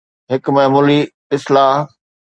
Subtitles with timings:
[0.31, 0.99] هڪ معمولي
[1.35, 1.73] اصلاح.